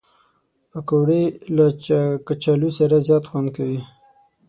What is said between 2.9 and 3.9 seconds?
زیات خوند کوي